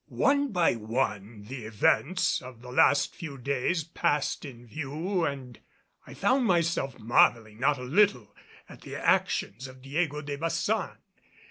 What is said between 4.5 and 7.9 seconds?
view and I found myself marveling not a